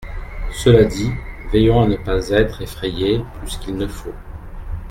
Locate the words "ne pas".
1.87-2.29